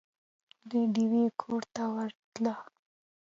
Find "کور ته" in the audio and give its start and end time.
1.41-1.83